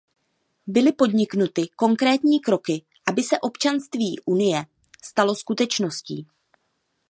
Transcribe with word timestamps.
Byly 0.67 0.91
podniknuty 0.93 1.67
konkrétní 1.75 2.39
kroky, 2.39 2.81
aby 3.07 3.23
se 3.23 3.39
občanství 3.39 4.19
Unie 4.25 4.65
stalo 5.03 5.35
skutečností. 5.35 6.27